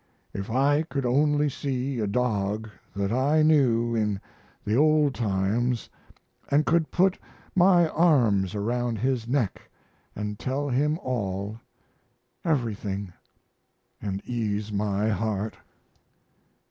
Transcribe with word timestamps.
If 0.33 0.49
I 0.49 0.81
could 0.81 1.05
only 1.05 1.47
see 1.47 1.99
a 1.99 2.07
dog 2.07 2.67
that 2.95 3.11
I 3.11 3.43
knew 3.43 3.93
in 3.93 4.19
the 4.65 4.75
old 4.75 5.13
times 5.13 5.91
& 6.23 6.65
could 6.65 6.89
put 6.89 7.19
my 7.55 7.87
arms 7.87 8.55
around 8.55 8.97
his 8.97 9.27
neck 9.27 9.69
and 10.15 10.39
tell 10.39 10.69
him 10.69 10.97
all, 11.03 11.59
everything, 12.43 13.13
& 13.67 14.23
ease 14.25 14.71
my 14.71 15.09
heart! 15.09 15.55